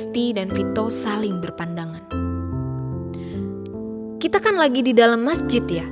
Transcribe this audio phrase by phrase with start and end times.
[0.00, 2.00] Risti dan Vito saling berpandangan.
[4.16, 5.84] Kita kan lagi di dalam masjid ya.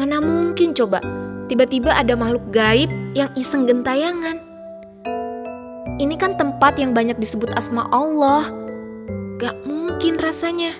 [0.00, 1.04] Mana mungkin coba
[1.44, 4.40] tiba-tiba ada makhluk gaib yang iseng gentayangan.
[6.00, 8.48] Ini kan tempat yang banyak disebut asma Allah.
[9.36, 10.72] Gak mungkin rasanya.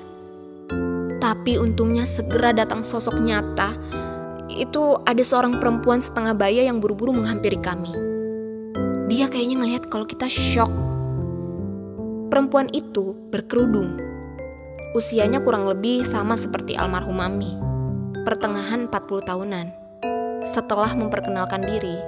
[1.20, 3.77] Tapi untungnya segera datang sosok nyata.
[4.48, 7.92] Itu ada seorang perempuan setengah baya yang buru-buru menghampiri kami.
[9.12, 10.88] Dia kayaknya ngelihat kalau kita shock.
[12.38, 13.98] Perempuan itu berkerudung.
[14.95, 17.51] Usianya kurang lebih sama seperti almarhum Mami.
[18.23, 19.66] Pertengahan 40 tahunan.
[20.47, 21.98] Setelah memperkenalkan diri,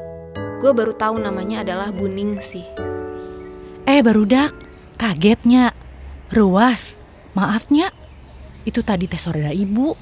[0.62, 2.62] gue baru tahu namanya adalah Bu Ningsih.
[3.91, 4.55] Eh barudak,
[5.03, 5.75] kagetnya.
[6.31, 6.95] Ruas,
[7.34, 7.91] maafnya.
[8.62, 9.98] Itu tadi teh saudara ibu.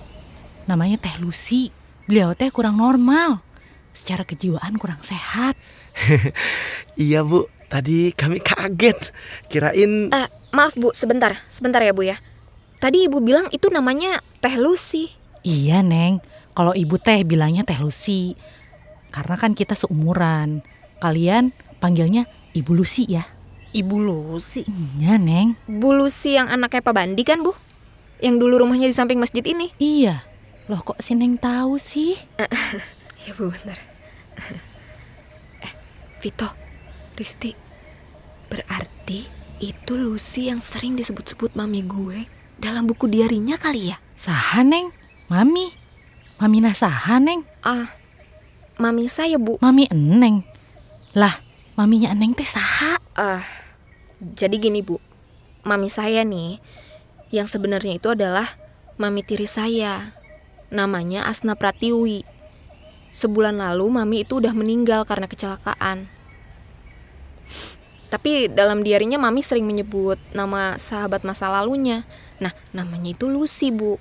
[0.68, 1.72] Namanya Teh Lucy.
[2.04, 3.40] Beliau teh kurang normal.
[3.96, 5.56] Secara kejiwaan kurang sehat.
[7.00, 9.12] iya bu, tadi kami kaget.
[9.52, 10.12] Kirain...
[10.12, 11.36] Uh, maaf bu, sebentar.
[11.52, 12.16] Sebentar ya bu ya.
[12.80, 15.12] Tadi ibu bilang itu namanya Teh Lucy.
[15.46, 16.18] Iya Neng,
[16.52, 18.34] kalau ibu teh bilangnya Teh Lucy.
[19.08, 20.60] Karena kan kita seumuran.
[20.98, 23.24] Kalian panggilnya Ibu Lucy ya.
[23.70, 24.64] Ibu Lucy?
[24.98, 25.54] Iya, Neng.
[25.68, 27.52] Bu Lucy yang anaknya Pak Bandi kan, Bu?
[28.18, 29.70] Yang dulu rumahnya di samping masjid ini?
[29.78, 30.24] Iya.
[30.66, 32.16] Loh kok si Neng tahu sih?
[33.28, 33.78] ya, Bu, bentar.
[35.66, 35.72] eh,
[36.18, 36.48] Vito,
[37.18, 37.52] Risti.
[38.46, 39.26] Berarti
[39.58, 42.30] itu Lucy yang sering disebut-sebut mami gue
[42.62, 43.98] dalam buku diarinya kali ya?
[44.14, 44.94] Saha, Neng?
[45.26, 45.74] Mami?
[46.38, 47.42] Mami nasaha, Neng?
[47.66, 47.90] Ah,
[48.78, 49.58] mami saya, Bu.
[49.58, 50.46] Mami Eneng.
[51.18, 51.42] Lah,
[51.74, 53.02] maminya Eneng teh saha?
[53.18, 53.42] Ah, uh,
[54.18, 54.98] jadi gini bu,
[55.62, 56.58] mami saya nih,
[57.30, 58.50] yang sebenarnya itu adalah
[58.98, 60.14] mami tiri saya.
[60.68, 62.26] Namanya Asna Pratiwi.
[63.08, 66.10] Sebulan lalu mami itu udah meninggal karena kecelakaan.
[68.08, 72.08] Tapi dalam diarinya mami sering menyebut nama sahabat masa lalunya.
[72.40, 74.00] Nah, namanya itu Lucy, Bu.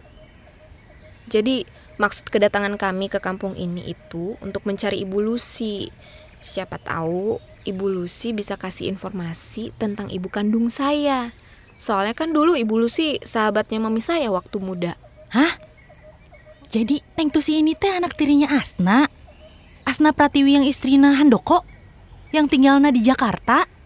[1.28, 1.68] Jadi,
[2.00, 5.92] maksud kedatangan kami ke kampung ini itu untuk mencari Ibu Lucy.
[6.40, 7.36] Siapa tahu
[7.68, 11.36] Ibu Lucy bisa kasih informasi tentang ibu kandung saya.
[11.76, 14.96] Soalnya kan dulu Ibu Lucy sahabatnya mami saya waktu muda.
[15.36, 15.60] Hah?
[16.72, 19.08] Jadi Neng Tusi ini teh anak tirinya Asna?
[19.84, 21.64] Asna Pratiwi yang istrina Handoko?
[22.32, 23.77] Yang tinggalnya di Jakarta?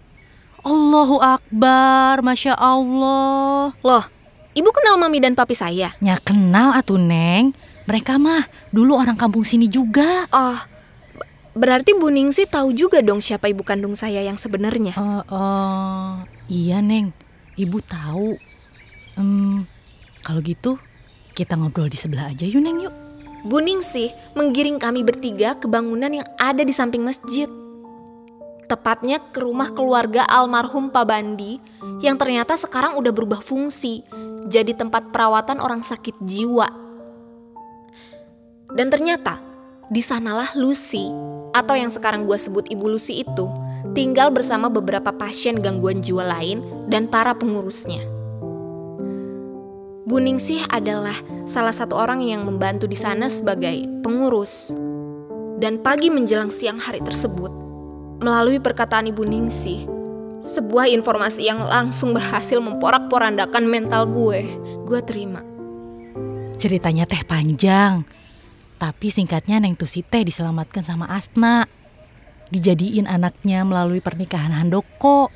[0.62, 3.74] Allahu Akbar, Masya Allah.
[3.82, 4.06] Loh,
[4.52, 5.96] Ibu kenal mami dan papi saya?
[6.04, 7.56] Ya kenal atuh Neng.
[7.88, 10.28] Mereka mah dulu orang kampung sini juga.
[10.28, 10.60] Oh,
[11.52, 14.96] Berarti Bu Ningsi tahu juga dong siapa ibu kandung saya yang sebenarnya.
[14.96, 16.12] Uh, uh,
[16.48, 17.12] iya Neng,
[17.60, 18.40] ibu tahu.
[19.20, 19.68] Um,
[20.24, 20.80] kalau gitu
[21.36, 22.96] kita ngobrol di sebelah aja yuk Neng yuk.
[23.52, 24.08] Bu Ningsi
[24.40, 27.52] menggiring kami bertiga ke bangunan yang ada di samping masjid.
[28.72, 31.60] Tepatnya ke rumah keluarga almarhum Pak Bandi
[32.00, 34.00] yang ternyata sekarang udah berubah fungsi
[34.48, 36.72] jadi tempat perawatan orang sakit jiwa.
[38.72, 39.44] Dan ternyata
[39.92, 41.12] di sanalah Lucy
[41.52, 43.52] atau yang sekarang gue sebut Ibu Lucy itu
[43.92, 48.00] tinggal bersama beberapa pasien gangguan jiwa lain dan para pengurusnya.
[50.08, 54.72] Bu Ningsih adalah salah satu orang yang membantu di sana sebagai pengurus.
[55.60, 57.61] Dan pagi menjelang siang hari tersebut,
[58.22, 59.90] melalui perkataan Ibu Ningsih,
[60.40, 64.46] sebuah informasi yang langsung berhasil memporak-porandakan mental gue,
[64.86, 65.42] gue terima.
[66.62, 68.06] Ceritanya teh panjang,
[68.78, 71.66] tapi singkatnya Neng Tusi teh diselamatkan sama Asna.
[72.54, 75.34] Dijadiin anaknya melalui pernikahan Handoko.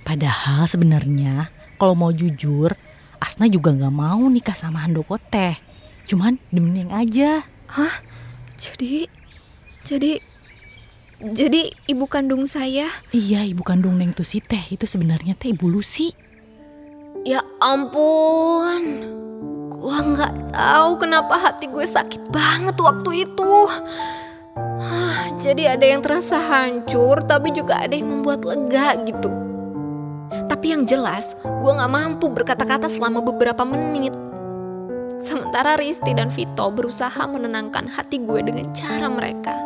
[0.00, 2.72] Padahal sebenarnya kalau mau jujur,
[3.20, 5.60] Asna juga nggak mau nikah sama Handoko teh.
[6.08, 7.44] Cuman demi Neng aja.
[7.68, 8.00] Hah?
[8.56, 9.04] Jadi,
[9.84, 10.31] jadi,
[11.22, 12.90] jadi ibu kandung saya?
[13.14, 16.10] Iya, ibu kandung Neng Tusi teh itu sebenarnya teh ibu Lucy.
[17.22, 18.82] Ya ampun.
[19.70, 23.54] Gua nggak tahu kenapa hati gue sakit banget waktu itu.
[25.38, 29.30] Jadi ada yang terasa hancur, tapi juga ada yang membuat lega gitu.
[30.50, 34.14] Tapi yang jelas, gue gak mampu berkata-kata selama beberapa menit.
[35.22, 39.61] Sementara Risti dan Vito berusaha menenangkan hati gue dengan cara mereka.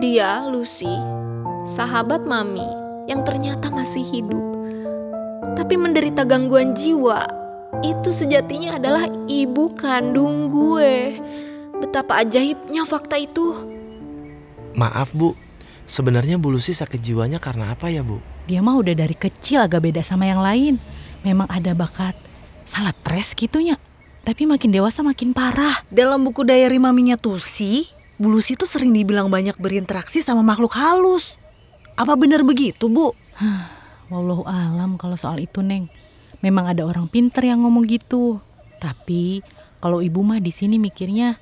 [0.00, 0.88] Dia, Lucy,
[1.68, 2.64] sahabat mami
[3.04, 4.40] yang ternyata masih hidup,
[5.60, 7.28] tapi menderita gangguan jiwa
[7.84, 11.20] itu sejatinya adalah ibu kandung gue.
[11.84, 13.52] Betapa ajaibnya fakta itu.
[14.72, 15.36] Maaf bu,
[15.84, 18.24] sebenarnya Bu Lucy sakit jiwanya karena apa ya bu?
[18.48, 20.80] Dia mah udah dari kecil agak beda sama yang lain.
[21.28, 22.16] Memang ada bakat
[22.64, 23.76] salah stres gitunya.
[24.24, 25.84] Tapi makin dewasa makin parah.
[25.92, 31.40] Dalam buku diary maminya Tusi, Bu Lucy tuh sering dibilang banyak berinteraksi sama makhluk halus.
[31.96, 33.16] Apa benar begitu bu?
[34.12, 35.88] wallahu alam kalau soal itu Neng.
[36.44, 38.36] Memang ada orang pinter yang ngomong gitu.
[38.76, 39.40] Tapi
[39.80, 41.40] kalau ibu mah di sini mikirnya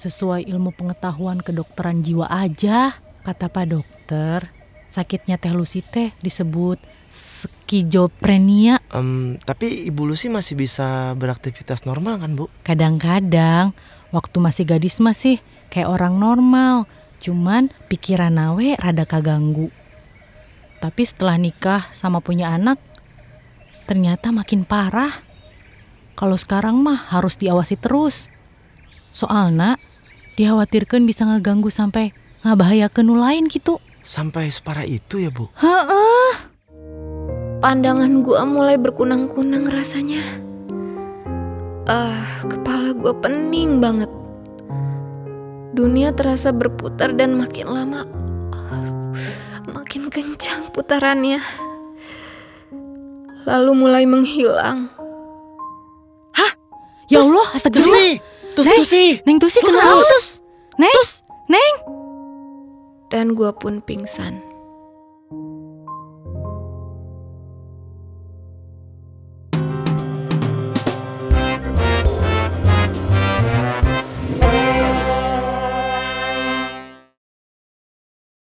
[0.00, 2.96] sesuai ilmu pengetahuan kedokteran jiwa aja.
[3.20, 4.48] Kata Pak Dokter,
[4.96, 6.80] sakitnya Teh Lucy teh disebut
[7.44, 8.80] skizofrenia.
[8.96, 12.48] Em, tapi Ibu Lucy masih bisa beraktivitas normal kan Bu?
[12.64, 13.76] Kadang-kadang
[14.12, 15.40] waktu masih gadis masih
[15.74, 16.86] kayak orang normal.
[17.18, 19.74] Cuman pikiran nawe rada kaganggu.
[20.78, 22.78] Tapi setelah nikah sama punya anak,
[23.90, 25.10] ternyata makin parah.
[26.14, 28.30] Kalau sekarang mah harus diawasi terus.
[29.10, 29.80] Soalnya
[30.38, 32.14] dikhawatirkan bisa ngeganggu sampai
[32.46, 33.82] ngabahayakeun nu lain gitu.
[34.04, 35.48] Sampai separah itu ya Bu?
[35.58, 36.32] Heeh.
[37.64, 40.20] Pandangan gua mulai berkunang-kunang rasanya.
[41.88, 44.12] Ah, kepala gua pening banget.
[45.74, 48.06] Dunia terasa berputar dan makin lama
[49.74, 51.42] makin kencang putarannya.
[53.46, 54.90] Lalu mulai menghilang.
[57.12, 58.16] Ya Allah, astagfirullah.
[58.56, 58.56] Tusi!
[58.56, 58.80] Tusi, Neng.
[58.80, 59.04] Tusi!
[59.28, 60.00] Neng Tusi kenapa?
[60.80, 60.98] Neng?
[61.52, 61.74] Neng?
[63.12, 64.53] Dan gua pun pingsan.